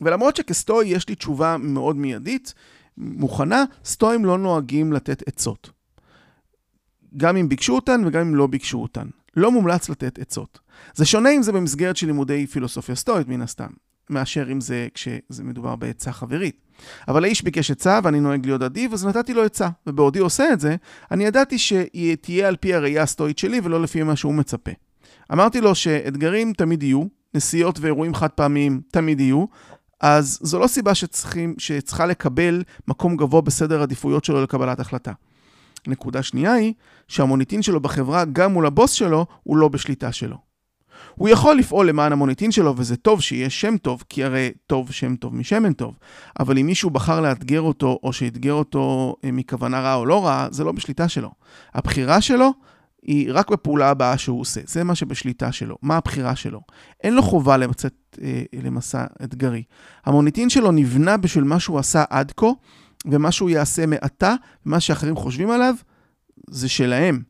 ולמרות 0.00 0.36
שכסטואי 0.36 0.88
יש 0.88 1.08
לי 1.08 1.14
תשובה 1.14 1.56
מאוד 1.56 1.96
מיידית, 1.96 2.54
מוכנה, 2.96 3.64
סטואים 3.84 4.24
לא 4.24 4.38
נוהגים 4.38 4.92
לתת 4.92 5.28
עצות. 5.28 5.70
גם 7.16 7.36
אם 7.36 7.48
ביקשו 7.48 7.74
אותן 7.74 8.02
וגם 8.06 8.20
אם 8.20 8.34
לא 8.34 8.46
ביקשו 8.46 8.82
אותן. 8.82 9.06
לא 9.36 9.52
מומלץ 9.52 9.88
לתת 9.88 10.18
עצות. 10.18 10.60
זה 10.94 11.04
שונה 11.04 11.30
אם 11.30 11.42
זה 11.42 11.52
במסגרת 11.52 11.96
של 11.96 12.06
לימודי 12.06 12.46
פילוסופיה 12.46 12.94
סטואית, 12.94 13.28
מן 13.28 13.42
הסתם. 13.42 13.70
מאשר 14.10 14.52
אם 14.52 14.60
זה 14.60 14.88
כשזה 14.94 15.44
מדובר 15.44 15.76
בעצה 15.76 16.12
חברית. 16.12 16.60
אבל 17.08 17.24
האיש 17.24 17.42
ביקש 17.42 17.70
עצה 17.70 18.00
ואני 18.02 18.20
נוהג 18.20 18.46
להיות 18.46 18.62
אדיב, 18.62 18.92
אז 18.92 19.06
נתתי 19.06 19.34
לו 19.34 19.44
עצה. 19.44 19.68
ובעודי 19.86 20.18
עושה 20.18 20.52
את 20.52 20.60
זה, 20.60 20.76
אני 21.10 21.24
ידעתי 21.24 21.58
שהיא 21.58 22.16
תהיה 22.16 22.48
על 22.48 22.56
פי 22.56 22.74
הראייה 22.74 23.02
הסטואית 23.02 23.38
שלי 23.38 23.60
ולא 23.64 23.82
לפי 23.82 24.02
מה 24.02 24.16
שהוא 24.16 24.34
מצפה. 24.34 24.70
אמרתי 25.32 25.60
לו 25.60 25.74
שאתגרים 25.74 26.52
תמיד 26.52 26.82
יהיו, 26.82 27.04
נסיעות 27.34 27.78
ואירועים 27.80 28.14
חד 28.14 28.28
פעמיים 28.28 28.80
תמיד 28.90 29.20
יהיו, 29.20 29.44
אז 30.00 30.38
זו 30.42 30.58
לא 30.58 30.66
סיבה 30.66 30.94
שצריכים, 30.94 31.54
שצריכה 31.58 32.06
לקבל 32.06 32.62
מקום 32.88 33.16
גבוה 33.16 33.40
בסדר 33.40 33.82
עדיפויות 33.82 34.24
שלו 34.24 34.42
לקבלת 34.42 34.80
החלטה. 34.80 35.12
נקודה 35.86 36.22
שנייה 36.22 36.52
היא 36.52 36.74
שהמוניטין 37.08 37.62
שלו 37.62 37.80
בחברה, 37.80 38.24
גם 38.24 38.52
מול 38.52 38.66
הבוס 38.66 38.92
שלו, 38.92 39.26
הוא 39.42 39.56
לא 39.56 39.68
בשליטה 39.68 40.12
שלו. 40.12 40.47
הוא 41.14 41.28
יכול 41.28 41.56
לפעול 41.56 41.88
למען 41.88 42.12
המוניטין 42.12 42.52
שלו, 42.52 42.74
וזה 42.76 42.96
טוב 42.96 43.20
שיהיה 43.20 43.50
שם 43.50 43.76
טוב, 43.76 44.04
כי 44.08 44.24
הרי 44.24 44.50
טוב 44.66 44.92
שם 44.92 45.16
טוב 45.16 45.36
משמן 45.36 45.72
טוב. 45.72 45.94
אבל 46.40 46.58
אם 46.58 46.66
מישהו 46.66 46.90
בחר 46.90 47.20
לאתגר 47.20 47.60
אותו, 47.60 47.98
או 48.02 48.12
שאתגר 48.12 48.52
אותו 48.52 49.16
אה, 49.24 49.32
מכוונה 49.32 49.80
רעה 49.80 49.94
או 49.94 50.06
לא 50.06 50.26
רעה, 50.26 50.48
זה 50.50 50.64
לא 50.64 50.72
בשליטה 50.72 51.08
שלו. 51.08 51.30
הבחירה 51.74 52.20
שלו 52.20 52.52
היא 53.02 53.30
רק 53.32 53.50
בפעולה 53.50 53.90
הבאה 53.90 54.18
שהוא 54.18 54.40
עושה. 54.40 54.60
זה 54.66 54.84
מה 54.84 54.94
שבשליטה 54.94 55.52
שלו. 55.52 55.76
מה 55.82 55.96
הבחירה 55.96 56.36
שלו? 56.36 56.60
אין 57.04 57.14
לו 57.14 57.22
חובה 57.22 57.56
לצאת 57.56 57.94
אה, 58.22 58.42
למסע 58.62 59.04
אתגרי. 59.24 59.62
המוניטין 60.04 60.50
שלו 60.50 60.72
נבנה 60.72 61.16
בשביל 61.16 61.44
מה 61.44 61.60
שהוא 61.60 61.78
עשה 61.78 62.04
עד 62.10 62.32
כה, 62.36 62.46
ומה 63.06 63.32
שהוא 63.32 63.50
יעשה 63.50 63.86
מעתה, 63.86 64.34
ומה 64.66 64.80
שאחרים 64.80 65.16
חושבים 65.16 65.50
עליו, 65.50 65.74
זה 66.50 66.68
שלהם. 66.68 67.22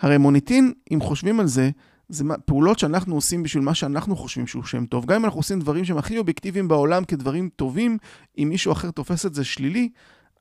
הרי 0.00 0.18
מוניטין, 0.18 0.72
אם 0.92 1.00
חושבים 1.00 1.40
על 1.40 1.46
זה, 1.46 1.70
זה 2.08 2.24
פעולות 2.44 2.78
שאנחנו 2.78 3.14
עושים 3.14 3.42
בשביל 3.42 3.62
מה 3.62 3.74
שאנחנו 3.74 4.16
חושבים 4.16 4.46
שהוא 4.46 4.64
שם 4.64 4.86
טוב. 4.86 5.06
גם 5.06 5.16
אם 5.16 5.24
אנחנו 5.24 5.40
עושים 5.40 5.60
דברים 5.60 5.84
שהם 5.84 5.98
הכי 5.98 6.18
אובייקטיביים 6.18 6.68
בעולם 6.68 7.04
כדברים 7.04 7.48
טובים, 7.56 7.98
אם 8.38 8.48
מישהו 8.48 8.72
אחר 8.72 8.90
תופס 8.90 9.26
את 9.26 9.34
זה 9.34 9.44
שלילי, 9.44 9.88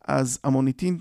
אז 0.07 0.39
המוניטין 0.43 0.97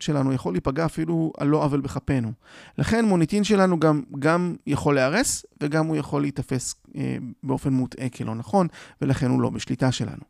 שלנו 0.00 0.32
יכול 0.32 0.54
להיפגע 0.54 0.84
אפילו 0.84 1.32
על 1.38 1.48
לא 1.48 1.64
עוול 1.64 1.80
בכפינו. 1.80 2.32
לכן 2.78 3.04
מוניטין 3.04 3.44
שלנו 3.44 3.80
גם, 3.80 4.02
גם 4.18 4.56
יכול 4.66 4.94
להיהרס, 4.94 5.44
וגם 5.60 5.86
הוא 5.86 5.96
יכול 5.96 6.22
להיתפס 6.22 6.74
אה, 6.96 7.16
באופן 7.42 7.72
מוטעה 7.72 8.08
כלא 8.08 8.34
נכון, 8.34 8.66
ולכן 9.02 9.30
הוא 9.30 9.40
לא 9.40 9.50
בשליטה 9.50 9.92
שלנו. 9.92 10.22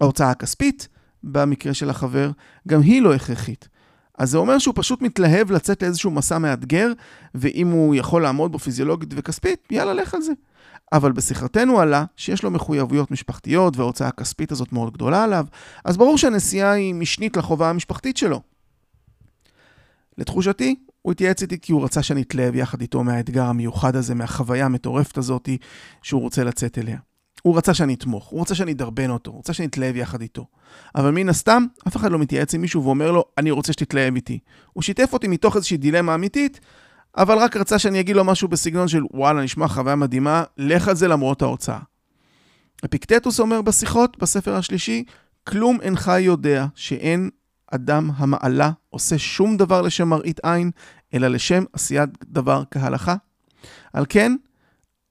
ההוצאה 0.00 0.30
הכספית, 0.30 0.88
במקרה 1.24 1.74
של 1.74 1.90
החבר, 1.90 2.30
גם 2.68 2.80
היא 2.80 3.02
לא 3.02 3.14
הכרחית. 3.14 3.68
אז 4.18 4.30
זה 4.30 4.38
אומר 4.38 4.58
שהוא 4.58 4.74
פשוט 4.76 5.02
מתלהב 5.02 5.50
לצאת 5.50 5.82
לאיזשהו 5.82 6.10
מסע 6.10 6.38
מאתגר, 6.38 6.92
ואם 7.34 7.68
הוא 7.68 7.94
יכול 7.94 8.22
לעמוד 8.22 8.52
בו 8.52 8.58
פיזיולוגית 8.58 9.08
וכספית, 9.16 9.68
יאללה, 9.70 9.94
לך 9.94 10.14
על 10.14 10.22
זה. 10.22 10.32
אבל 10.92 11.12
בשיחתנו 11.12 11.80
עלה 11.80 12.04
שיש 12.16 12.42
לו 12.42 12.50
מחויבויות 12.50 13.10
משפחתיות 13.10 13.76
וההוצאה 13.76 14.08
הכספית 14.08 14.52
הזאת 14.52 14.72
מאוד 14.72 14.92
גדולה 14.92 15.24
עליו, 15.24 15.46
אז 15.84 15.96
ברור 15.96 16.18
שהנסיעה 16.18 16.72
היא 16.72 16.94
משנית 16.94 17.36
לחובה 17.36 17.70
המשפחתית 17.70 18.16
שלו. 18.16 18.40
לתחושתי, 20.18 20.76
הוא 21.02 21.12
התייעץ 21.12 21.42
איתי 21.42 21.58
כי 21.60 21.72
הוא 21.72 21.84
רצה 21.84 22.02
שאני 22.02 22.22
אתלהב 22.22 22.54
יחד 22.54 22.80
איתו 22.80 23.04
מהאתגר 23.04 23.44
המיוחד 23.44 23.96
הזה, 23.96 24.14
מהחוויה 24.14 24.64
המטורפת 24.64 25.18
הזאת 25.18 25.48
שהוא 26.02 26.20
רוצה 26.20 26.44
לצאת 26.44 26.78
אליה. 26.78 26.98
הוא 27.42 27.56
רצה 27.56 27.74
שאני 27.74 27.94
אתמוך, 27.94 28.26
הוא 28.26 28.40
רצה 28.40 28.54
שאני 28.54 28.72
אדרבן 28.72 29.10
אותו, 29.10 29.30
הוא 29.30 29.38
רצה 29.38 29.52
שאני 29.52 29.68
אתלהב 29.68 29.96
יחד 29.96 30.20
איתו. 30.20 30.46
אבל 30.94 31.10
מן 31.10 31.28
הסתם, 31.28 31.66
אף 31.88 31.96
אחד 31.96 32.12
לא 32.12 32.18
מתייעץ 32.18 32.54
עם 32.54 32.60
מישהו 32.60 32.84
ואומר 32.84 33.10
לו, 33.10 33.24
אני 33.38 33.50
רוצה 33.50 33.72
שתתלהב 33.72 34.14
איתי. 34.14 34.38
הוא 34.72 34.82
שיתף 34.82 35.10
אותי 35.12 35.28
מתוך 35.28 35.56
איזושהי 35.56 35.76
דילמה 35.76 36.14
אמיתית, 36.14 36.60
אבל 37.16 37.38
רק 37.38 37.56
רצה 37.56 37.78
שאני 37.78 38.00
אגיד 38.00 38.16
לו 38.16 38.24
משהו 38.24 38.48
בסגנון 38.48 38.88
של, 38.88 39.02
וואלה, 39.10 39.42
נשמע 39.42 39.68
חוויה 39.68 39.96
מדהימה, 39.96 40.44
לך 40.58 40.88
על 40.88 40.94
זה 40.94 41.08
למרות 41.08 41.42
ההוצאה. 41.42 41.78
אפיקטטוס 42.84 43.40
אומר 43.40 43.62
בשיחות, 43.62 44.18
בספר 44.18 44.54
השלישי, 44.54 45.04
כלום 45.44 45.78
אינך 45.80 46.12
יודע 46.18 46.66
שאין 46.74 47.30
אדם 47.70 48.10
המעלה 48.16 48.70
עושה 48.90 49.18
שום 49.18 49.56
דבר 49.56 49.82
לשם 49.82 50.08
מראית 50.08 50.40
עין, 50.42 50.70
אלא 51.14 51.28
לשם 51.28 51.64
עשיית 51.72 52.10
דבר 52.24 52.62
כהלכה. 52.70 53.14
על 53.92 54.06
כן, 54.08 54.36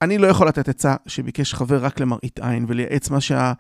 אני 0.02 0.18
לא 0.18 0.28
יכול 0.28 0.48
לתת 0.48 0.70
עצה 0.70 0.96
שביקש 1.08 1.54
חבר 1.54 1.86
רק 1.86 2.00
למראית 2.00 2.40
עין 2.40 2.66
ולייעץ 2.68 3.10
מה, 3.10 3.22
שה... 3.22 3.54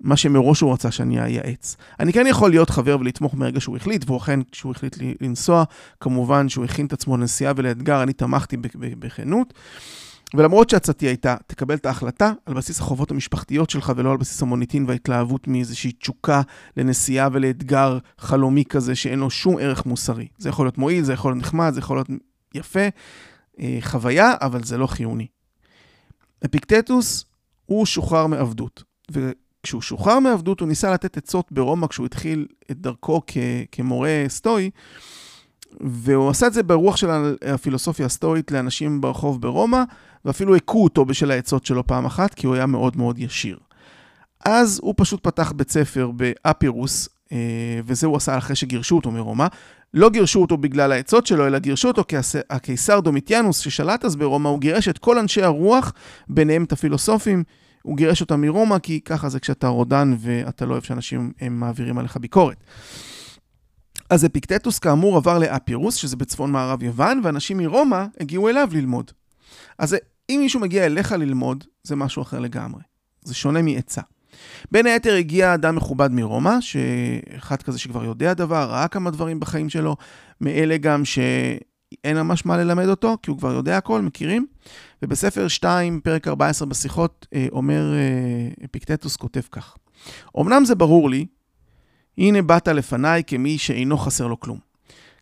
מה 0.00 0.16
שמראש 0.16 0.60
הוא 0.60 0.72
רצה 0.72 0.90
שאני 0.90 1.20
אייעץ. 1.20 1.76
אני 2.00 2.12
כן 2.12 2.26
יכול 2.26 2.50
להיות 2.50 2.70
חבר 2.70 2.96
ולתמוך 3.00 3.34
מרגע 3.34 3.60
שהוא 3.60 3.76
החליט, 3.76 4.04
והוא 4.06 4.18
אכן, 4.18 4.40
כשהוא 4.52 4.72
החליט 4.72 4.96
לנסוע, 5.20 5.64
כמובן 6.00 6.48
שהוא 6.48 6.64
הכין 6.64 6.86
את 6.86 6.92
עצמו 6.92 7.16
לנסיעה 7.16 7.52
ולאתגר, 7.56 8.02
אני 8.02 8.12
תמכתי 8.12 8.56
בכנות. 8.76 9.54
ולמרות 10.36 10.70
שעצתי 10.70 11.06
הייתה, 11.06 11.36
תקבל 11.46 11.74
את 11.74 11.86
ההחלטה 11.86 12.32
על 12.46 12.54
בסיס 12.54 12.80
החובות 12.80 13.10
המשפחתיות 13.10 13.70
שלך 13.70 13.92
ולא 13.96 14.10
על 14.10 14.16
בסיס 14.16 14.42
המוניטין 14.42 14.84
וההתלהבות 14.88 15.48
מאיזושהי 15.48 15.92
תשוקה 15.92 16.42
לנסיעה 16.76 17.28
ולאתגר 17.32 17.98
חלומי 18.18 18.64
כזה 18.64 18.94
שאין 18.94 19.18
לו 19.18 19.30
שום 19.30 19.58
ערך 19.58 19.86
מוסרי. 19.86 20.28
זה 20.38 20.48
יכול 20.48 20.66
להיות 20.66 20.78
מועיל, 20.78 21.04
זה 21.04 21.12
יכול 21.12 21.32
להיות 21.32 21.42
נחמד, 21.42 21.70
זה 21.74 21.80
יכול 21.80 21.96
להיות 21.96 22.08
יפה, 22.54 22.88
אה, 23.60 23.78
חוויה, 23.80 24.32
אבל 24.40 24.64
זה 24.64 24.78
לא 24.78 24.86
חיוני. 24.86 25.26
אפיקטטוס 26.44 27.24
הוא 27.66 27.86
שוחרר 27.86 28.26
מעבדות, 28.26 28.82
וכשהוא 29.10 29.82
שוחרר 29.82 30.18
מעבדות 30.18 30.60
הוא 30.60 30.68
ניסה 30.68 30.92
לתת 30.92 31.16
עצות 31.16 31.52
ברומא 31.52 31.86
כשהוא 31.86 32.06
התחיל 32.06 32.46
את 32.70 32.80
דרכו 32.80 33.20
כ- 33.26 33.36
כמורה 33.72 34.24
סטואי, 34.28 34.70
והוא 35.80 36.30
עשה 36.30 36.46
את 36.46 36.52
זה 36.52 36.62
ברוח 36.62 36.96
של 36.96 37.08
הפילוסופיה 37.46 38.06
הסטואית 38.06 38.50
לאנשים 38.50 39.00
ברחוב 39.00 39.40
ברומא, 39.40 39.82
ואפילו 40.24 40.56
הכו 40.56 40.84
אותו 40.84 41.04
בשל 41.04 41.30
העצות 41.30 41.66
שלו 41.66 41.86
פעם 41.86 42.06
אחת, 42.06 42.34
כי 42.34 42.46
הוא 42.46 42.54
היה 42.54 42.66
מאוד 42.66 42.96
מאוד 42.96 43.18
ישיר. 43.18 43.58
אז 44.44 44.80
הוא 44.82 44.94
פשוט 44.96 45.22
פתח 45.22 45.52
בית 45.52 45.70
ספר 45.70 46.10
באפירוס, 46.10 47.08
וזה 47.86 48.06
הוא 48.06 48.16
עשה 48.16 48.38
אחרי 48.38 48.56
שגירשו 48.56 48.96
אותו 48.96 49.10
מרומא. 49.10 49.46
לא 49.94 50.10
גירשו 50.10 50.42
אותו 50.42 50.56
בגלל 50.56 50.92
העצות 50.92 51.26
שלו, 51.26 51.46
אלא 51.46 51.58
גירשו 51.58 51.88
אותו 51.88 52.04
כי 52.08 52.16
הקיסר 52.50 53.00
דומיטיאנוס, 53.00 53.58
ששלט 53.58 54.04
אז 54.04 54.16
ברומא, 54.16 54.48
הוא 54.48 54.60
גירש 54.60 54.88
את 54.88 54.98
כל 54.98 55.18
אנשי 55.18 55.42
הרוח, 55.42 55.92
ביניהם 56.28 56.64
את 56.64 56.72
הפילוסופים. 56.72 57.44
הוא 57.82 57.96
גירש 57.96 58.20
אותם 58.20 58.40
מרומא, 58.40 58.78
כי 58.78 59.00
ככה 59.00 59.28
זה 59.28 59.40
כשאתה 59.40 59.68
רודן 59.68 60.14
ואתה 60.18 60.66
לא 60.66 60.72
אוהב 60.72 60.82
שאנשים 60.82 61.32
מעבירים 61.50 61.98
עליך 61.98 62.16
ביקורת. 62.16 62.64
אז 64.10 64.24
אפיקטטוס 64.24 64.78
כאמור 64.78 65.16
עבר 65.16 65.38
לאפירוס, 65.38 65.94
שזה 65.94 66.16
בצפון 66.16 66.52
מערב 66.52 66.82
יוון, 66.82 67.20
ואנשים 67.24 67.58
מרומא 67.58 68.04
הגיעו 68.20 68.48
אליו 68.48 68.68
ללמוד. 68.72 69.10
אז 69.78 69.96
אם 70.30 70.38
מישהו 70.42 70.60
מגיע 70.60 70.86
אליך 70.86 71.12
ללמוד, 71.12 71.64
זה 71.82 71.96
משהו 71.96 72.22
אחר 72.22 72.38
לגמרי. 72.38 72.82
זה 73.22 73.34
שונה 73.34 73.62
מעצה. 73.62 74.02
בין 74.70 74.86
היתר 74.86 75.14
הגיע 75.14 75.54
אדם 75.54 75.76
מכובד 75.76 76.12
מרומא, 76.12 76.60
שאחד 76.60 77.62
כזה 77.62 77.78
שכבר 77.78 78.04
יודע 78.04 78.34
דבר, 78.34 78.68
ראה 78.70 78.88
כמה 78.88 79.10
דברים 79.10 79.40
בחיים 79.40 79.68
שלו, 79.68 79.96
מאלה 80.40 80.76
גם 80.76 81.04
שאין 81.04 82.16
ממש 82.16 82.46
מה 82.46 82.56
ללמד 82.56 82.88
אותו, 82.88 83.16
כי 83.22 83.30
הוא 83.30 83.38
כבר 83.38 83.52
יודע 83.52 83.76
הכל, 83.76 84.02
מכירים? 84.02 84.46
ובספר 85.02 85.48
2, 85.48 86.00
פרק 86.00 86.28
14 86.28 86.68
בשיחות, 86.68 87.26
אה, 87.34 87.46
אומר 87.52 87.94
אה, 87.94 88.64
אפיקטטוס 88.64 89.16
כותב 89.16 89.42
כך: 89.52 89.76
אמנם 90.40 90.64
זה 90.64 90.74
ברור 90.74 91.10
לי, 91.10 91.26
הנה 92.18 92.42
באת 92.42 92.68
לפניי 92.68 93.22
כמי 93.26 93.58
שאינו 93.58 93.98
חסר 93.98 94.26
לו 94.26 94.40
כלום. 94.40 94.58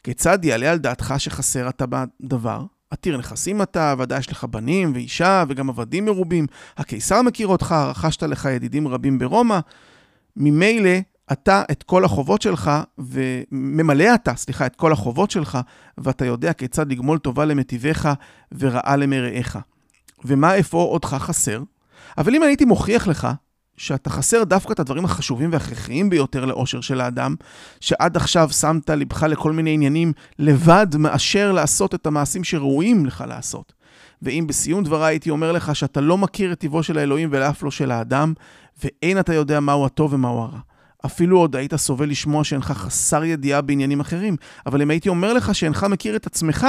כיצד 0.05 0.45
יעלה 0.45 0.71
על 0.71 0.79
דעתך 0.79 1.15
שחסר 1.19 1.69
אתה 1.69 1.85
בדבר? 1.87 2.65
עתיר 2.93 3.17
נכסים 3.17 3.63
אתה, 3.63 3.95
ודאי 3.99 4.19
יש 4.19 4.33
לך 4.33 4.45
בנים 4.45 4.93
ואישה 4.95 5.45
וגם 5.49 5.69
עבדים 5.69 6.05
מרובים. 6.05 6.47
הקיסר 6.77 7.23
מכיר 7.23 7.47
אותך, 7.47 7.73
רכשת 7.73 8.23
לך 8.23 8.45
ידידים 8.45 8.89
רבים 8.89 9.19
ברומא. 9.19 9.59
ממילא 10.37 10.91
אתה 11.33 11.63
את 11.71 11.83
כל 11.83 12.05
החובות 12.05 12.43
שלך, 12.43 12.71
וממלא 12.99 14.15
אתה, 14.15 14.35
סליחה, 14.35 14.67
את 14.67 14.77
כל 14.77 14.93
החובות 14.93 15.31
שלך, 15.31 15.59
ואתה 15.99 16.25
יודע 16.25 16.53
כיצד 16.53 16.93
לגמול 16.93 17.19
טובה 17.19 17.45
למטיביך 17.45 18.09
ורעה 18.59 18.97
למרעיך. 18.97 19.59
ומה 20.25 20.55
איפה 20.55 20.83
עודך 20.83 21.09
חסר? 21.09 21.63
אבל 22.19 22.35
אם 22.35 22.43
הייתי 22.43 22.65
מוכיח 22.65 23.07
לך 23.07 23.29
שאתה 23.83 24.11
חסר 24.11 24.45
דווקא 24.45 24.73
את 24.73 24.81
הדברים 24.81 25.05
החשובים 25.05 25.53
והכרחיים 25.53 26.11
ביותר 26.11 26.45
לאושר 26.45 26.81
של 26.81 27.01
האדם, 27.01 27.35
שעד 27.81 28.17
עכשיו 28.17 28.51
שמת 28.51 28.91
לבך 28.91 29.23
לכל 29.23 29.53
מיני 29.53 29.75
עניינים 29.75 30.13
לבד 30.39 30.87
מאשר 30.99 31.53
לעשות 31.53 31.95
את 31.95 32.07
המעשים 32.07 32.45
שראויים 32.45 33.07
לך 33.07 33.25
לעשות. 33.29 33.73
ואם 34.23 34.45
בסיום 34.49 34.85
דבריי 34.85 35.13
הייתי 35.13 35.31
אומר 35.31 35.53
לך 35.53 35.77
שאתה 35.77 36.01
לא 36.01 36.19
מכיר 36.19 36.53
את 36.53 36.59
טיבו 36.59 36.83
של 36.83 36.99
האלוהים 36.99 37.29
ולאף 37.33 37.63
לא 37.63 37.71
של 37.71 37.91
האדם, 37.91 38.33
ואין 38.85 39.19
אתה 39.19 39.35
יודע 39.35 39.61
מהו 39.61 39.87
הטוב 39.87 40.13
ומהו 40.13 40.39
הרע. 40.43 40.59
אפילו 41.07 41.39
עוד 41.39 41.57
היית 41.57 41.77
סובל 41.77 42.09
לשמוע 42.09 42.45
שאינך 42.45 42.73
חסר 42.73 43.25
ידיעה 43.25 43.61
בעניינים 43.61 44.01
אחרים, 44.01 44.37
אבל 44.67 44.83
אם 44.83 44.91
הייתי 44.91 45.09
אומר 45.09 45.33
לך 45.33 45.55
שאינך 45.55 45.85
מכיר 45.85 46.17
את 46.17 46.27
עצמך, 46.27 46.67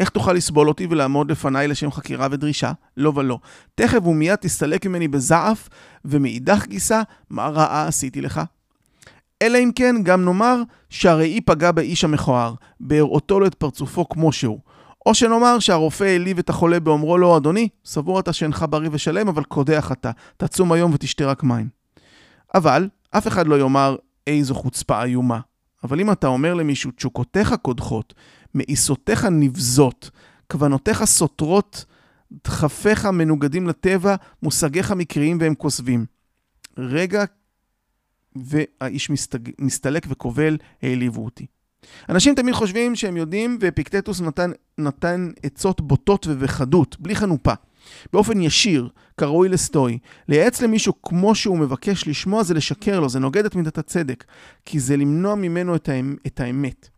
איך 0.00 0.08
תוכל 0.08 0.32
לסבול 0.32 0.68
אותי 0.68 0.86
ולעמוד 0.90 1.30
לפניי 1.30 1.68
לשם 1.68 1.90
חקירה 1.90 2.28
ודרישה? 2.30 2.72
לא 2.96 3.12
ולא. 3.14 3.38
תכף 3.74 4.06
ומיד 4.06 4.34
תסתלק 4.34 4.86
ממני 4.86 5.08
בזעף, 5.08 5.68
ומאידך 6.04 6.66
גיסא, 6.66 7.02
מה 7.30 7.48
רעה 7.48 7.86
עשיתי 7.86 8.20
לך? 8.20 8.40
אלא 9.42 9.58
אם 9.58 9.70
כן, 9.74 9.96
גם 10.02 10.24
נאמר 10.24 10.62
שהראי 10.88 11.40
פגע 11.40 11.72
באיש 11.72 12.04
המכוער, 12.04 12.54
בהראותו 12.80 13.40
לו 13.40 13.46
את 13.46 13.54
פרצופו 13.54 14.08
כמו 14.08 14.32
שהוא. 14.32 14.60
או 15.06 15.14
שנאמר 15.14 15.58
שהרופא 15.58 16.04
העליב 16.04 16.38
את 16.38 16.50
החולה 16.50 16.80
באומרו 16.80 17.18
לו, 17.18 17.36
אדוני, 17.36 17.68
סבור 17.84 18.20
אתה 18.20 18.32
שאינך 18.32 18.64
בריא 18.70 18.88
ושלם, 18.92 19.28
אבל 19.28 19.44
קודח 19.44 19.92
אתה. 19.92 20.10
תצום 20.36 20.72
היום 20.72 20.92
ותשתה 20.94 21.26
רק 21.26 21.42
מים. 21.42 21.68
אבל, 22.54 22.88
אף 23.10 23.28
אחד 23.28 23.46
לא 23.46 23.58
יאמר 23.58 23.96
איזו 24.26 24.54
חוצפה 24.54 25.04
איומה. 25.04 25.40
אבל 25.82 26.00
אם 26.00 26.12
אתה 26.12 26.26
אומר 26.26 26.54
למישהו, 26.54 26.90
תשוקותיך 26.90 27.54
קודחות, 27.62 28.14
מאיסותיך 28.54 29.24
נבזות, 29.24 30.10
כוונותיך 30.50 31.04
סותרות, 31.04 31.84
דחפיך 32.44 33.06
מנוגדים 33.06 33.66
לטבע, 33.66 34.16
מושגיך 34.42 34.92
מקריים 34.92 35.38
והם 35.40 35.54
כוסבים. 35.54 36.06
רגע, 36.78 37.24
והאיש 38.36 39.10
מסתג... 39.10 39.50
מסתלק 39.58 40.06
וקובל, 40.08 40.56
העליבו 40.82 41.24
אותי. 41.24 41.46
אנשים 42.08 42.34
תמיד 42.34 42.54
חושבים 42.54 42.96
שהם 42.96 43.16
יודעים, 43.16 43.58
ואפיקטטוס 43.60 44.20
נתן, 44.20 44.50
נתן 44.78 45.30
עצות 45.42 45.80
בוטות 45.80 46.26
ובחדות, 46.30 47.00
בלי 47.00 47.14
חנופה. 47.14 47.54
באופן 48.12 48.40
ישיר, 48.40 48.88
כראוי 49.16 49.48
לסטוי. 49.48 49.98
לייעץ 50.28 50.62
למישהו 50.62 51.02
כמו 51.02 51.34
שהוא 51.34 51.58
מבקש 51.58 52.08
לשמוע 52.08 52.42
זה 52.42 52.54
לשקר 52.54 53.00
לו, 53.00 53.08
זה 53.08 53.18
נוגד 53.18 53.44
את 53.44 53.54
מידת 53.54 53.78
הצדק, 53.78 54.24
כי 54.64 54.80
זה 54.80 54.96
למנוע 54.96 55.34
ממנו 55.34 55.74
את, 55.74 55.88
האמ, 55.88 56.16
את 56.26 56.40
האמת. 56.40 56.88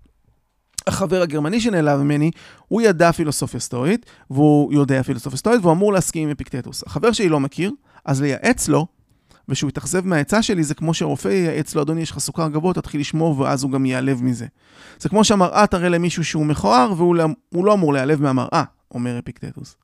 החבר 0.87 1.23
הגרמני 1.23 1.61
שנעלב 1.61 2.01
ממני, 2.01 2.31
הוא 2.69 2.83
ידע 2.83 3.13
פילוסופיה 3.13 3.61
סטואית, 3.61 4.07
והוא 4.31 4.73
יודע 4.73 5.03
פילוסופיה 5.03 5.39
סטואית, 5.39 5.61
והוא 5.63 5.73
אמור 5.73 5.93
להסכים 5.93 6.29
עם 6.29 6.31
אפיקטטוס. 6.31 6.85
החבר 6.87 7.13
שלי 7.13 7.29
לא 7.29 7.41
מכיר, 7.41 7.73
אז 8.05 8.23
לייעץ 8.23 8.69
לו, 8.69 8.87
ושהוא 9.49 9.69
יתאכזב 9.69 10.07
מהעצה 10.07 10.43
שלי, 10.43 10.65
זה 10.65 10.75
כמו 10.75 10.95
שרופא 10.95 11.29
ייעץ 11.29 11.75
לו, 11.75 11.83
אדוני, 11.83 12.01
יש 12.01 12.11
לך 12.11 12.19
סוכר 12.19 12.49
גבוה, 12.49 12.75
תתחיל 12.75 13.01
לשמור, 13.01 13.41
ואז 13.41 13.63
הוא 13.63 13.73
גם 13.73 13.87
ייעלב 13.87 14.23
מזה. 14.23 14.47
זה 14.99 15.09
כמו 15.09 15.25
שהמראה 15.25 15.67
תראה 15.67 15.89
למישהו 15.89 16.25
שהוא 16.25 16.47
מכוער, 16.47 16.93
והוא 16.97 17.15
לא, 17.15 17.27
לא 17.53 17.75
אמור 17.75 17.93
להיעלב 17.93 18.23
מהמראה, 18.23 18.65
אומר 18.95 19.19
אפיקטטוס. 19.19 19.77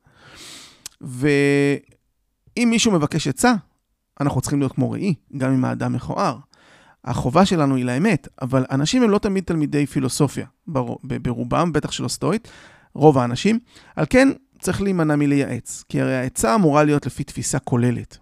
ואם 1.00 2.69
מישהו 2.71 2.93
מבקש 2.93 3.28
עצה, 3.28 3.55
אנחנו 4.21 4.40
צריכים 4.40 4.59
להיות 4.59 4.73
כמו 4.73 4.90
ראי, 4.90 5.14
גם 5.37 5.52
אם 5.52 5.64
האדם 5.64 5.93
מכוער. 5.93 6.37
החובה 7.05 7.47
שלנו 7.47 7.76
היא 7.76 7.85
לאמת, 7.85 8.28
אבל 8.43 8.64
אנשים 8.71 9.02
הם 9.02 9.11
לא 9.11 9.19
תמיד 9.19 9.45
תלמידי 9.45 9.87
פילוסופיה, 9.87 10.47
ברובם, 11.02 11.73
בטח 11.73 11.90
שלא 11.90 12.09
סטואית, 12.09 12.49
רוב 12.95 13.19
האנשים. 13.19 13.59
על 13.97 14.07
כן, 14.11 14.28
צריך 14.61 14.83
להימנע 14.83 15.17
מלייעץ, 15.17 15.85
כי 15.88 16.00
הרי 16.00 16.17
העצה 16.17 16.55
אמורה 16.55 16.85
להיות 16.85 17.07
לפי 17.07 17.25
תפיסה 17.25 17.59
כוללת. 17.59 18.19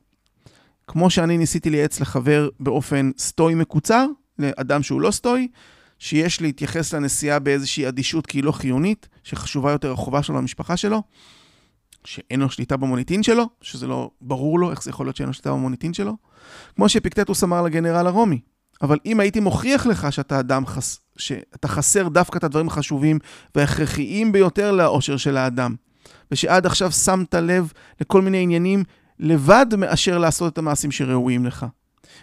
כמו 0.87 1.11
שאני 1.11 1.39
ניסיתי 1.39 1.71
לייעץ 1.71 2.01
לחבר 2.01 2.49
באופן 2.61 3.11
סטואי 3.19 3.55
מקוצר, 3.55 4.07
לאדם 4.39 4.83
שהוא 4.83 5.01
לא 5.01 5.11
סטואי, 5.11 5.49
שיש 5.99 6.41
להתייחס 6.41 6.95
לנסיעה 6.95 7.39
באיזושהי 7.39 7.89
אדישות 7.89 8.27
כי 8.27 8.39
היא 8.39 8.45
לא 8.45 8.53
חיונית, 8.53 9.09
שחשובה 9.23 9.73
יותר 9.73 9.93
החובה 9.93 10.23
שלו 10.23 10.37
למשפחה 10.37 10.77
שלו, 10.77 11.03
שאין 12.07 12.41
לו 12.41 12.51
שליטה 12.51 12.77
במוניטין 12.77 13.23
שלו, 13.23 13.45
שזה 13.61 13.87
לא 13.87 14.11
ברור 14.21 14.59
לו 14.59 14.71
איך 14.71 14.83
זה 14.83 14.91
יכול 14.91 15.07
להיות 15.07 15.17
שאין 15.17 15.27
לו 15.27 15.33
שליטה 15.33 15.51
במוניטין 15.51 15.95
שלו, 15.95 16.17
כמו 16.77 16.89
שפיקטטוס 16.89 17.45
אמר 17.45 17.63
לגנרל 17.63 18.07
הרומי. 18.07 18.41
אבל 18.83 18.99
אם 19.07 19.21
הייתי 19.21 19.41
מוכיח 19.41 19.87
לך 19.87 20.13
שאתה 20.13 20.41
אדם, 20.41 20.67
חס... 20.67 21.01
שאתה 21.17 21.69
חסר 21.69 22.09
דווקא 22.09 22.39
את 22.39 22.45
הדברים 22.45 22.69
החשובים 22.69 23.19
וההכרחיים 23.55 24.33
ביותר 24.33 24.73
לאושר 24.73 25.17
של 25.17 25.37
האדם, 25.37 25.75
ושעד 26.31 26.67
עכשיו 26.67 26.93
שמת 26.93 27.35
לב 27.35 27.73
לכל 28.01 28.23
מיני 28.23 28.43
עניינים 28.43 28.85
לבד 29.19 29.67
מאשר 29.79 30.19
לעשות 30.19 30.53
את 30.53 30.59
המעשים 30.59 30.91
שראויים 30.91 31.47
לך. 31.47 31.67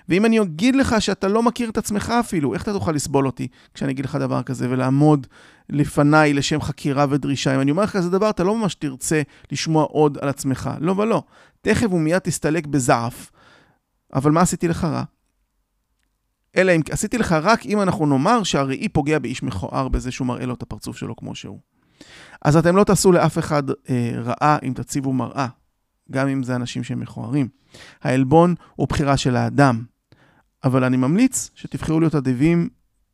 ואם 0.10 0.26
אני 0.26 0.42
אגיד 0.42 0.76
לך 0.76 0.96
שאתה 1.00 1.28
לא 1.28 1.44
מכיר 1.44 1.70
את 1.70 1.78
עצמך 1.78 2.14
אפילו, 2.20 2.54
איך 2.54 2.64
אתה 2.64 2.74
תוכל 2.74 2.92
לסבול 2.92 3.26
אותי 3.26 3.48
כשאני 3.74 3.92
אגיד 3.92 4.06
לך 4.06 4.16
דבר 4.16 4.44
כזה 4.44 4.68
ולעמוד 4.70 5.28
לפניי 5.70 6.34
לשם 6.34 6.62
חקירה 6.62 7.06
ודרישה? 7.10 7.56
אם 7.56 7.62
אני 7.62 7.72
אומר 7.72 7.84
לך 7.84 7.92
כזה 7.92 8.10
דבר, 8.10 8.30
אתה 8.30 8.44
לא 8.44 8.58
ממש 8.58 8.76
תרצה 8.76 9.22
לשמוע 9.52 9.84
עוד 9.84 10.18
על 10.22 10.30
עצמך. 10.30 10.70
לא 10.80 10.92
ולא. 10.92 11.24
תכף 11.62 11.94
ומיד 11.94 12.20
תסתלק 12.20 12.68
בזעף. 12.68 13.32
אבל 14.14 14.32
מה 14.32 14.42
עשיתי 14.42 14.68
לך 14.68 14.84
רע? 14.84 15.04
אלא 16.58 16.72
אם 16.72 16.82
עשיתי 16.92 17.18
לך 17.18 17.32
רק 17.32 17.66
אם 17.66 17.82
אנחנו 17.82 18.06
נאמר 18.06 18.44
שהראי 18.44 18.90
פוגע 18.90 19.20
באיש 19.20 19.44
מכוער 19.44 19.88
בזה 19.88 20.12
שהוא 20.12 20.28
מראה 20.28 20.46
לו 20.46 20.54
את 20.54 20.62
הפרצוף 20.62 20.98
שלו 20.98 21.16
כמו 21.16 21.36
שהוא. 21.36 21.60
אז 22.42 22.58
אתם 22.58 22.76
לא 22.76 22.84
תעשו 22.84 23.12
לאף 23.12 23.38
אחד 23.38 23.70
אה, 23.70 24.12
רעה 24.16 24.58
אם 24.64 24.74
תציבו 24.76 25.14
מראה, 25.14 25.48
גם 26.12 26.28
אם 26.28 26.44
זה 26.44 26.56
אנשים 26.56 26.84
שהם 26.84 27.00
מכוערים. 27.00 27.48
העלבון 28.02 28.56
הוא 28.76 28.88
בחירה 28.88 29.18
של 29.18 29.36
האדם, 29.36 29.84
אבל 30.64 30.84
אני 30.84 30.98
ממליץ 30.98 31.50
שתבחרו 31.56 32.00
להיות 32.00 32.16
אדיבים, 32.16 32.70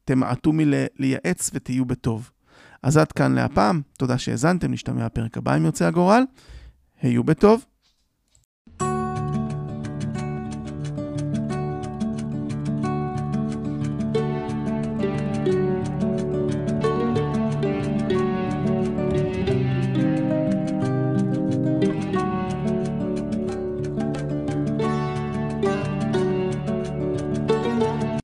תמעטו 0.06 0.52
מלייעץ 0.54 1.52
ותהיו 1.54 1.86
בטוב. 1.86 2.32
אז 2.84 2.98
עד 2.98 3.12
כאן 3.12 3.36
להפעם, 3.36 3.82
תודה 3.98 4.18
שהאזנתם, 4.18 4.72
נשתמע 4.72 5.06
בפרק 5.06 5.38
הבא 5.38 5.58
אם 5.58 5.66
יוצא 5.66 5.86
הגורל, 5.86 6.24
היו 7.02 7.24
בטוב. 7.24 7.66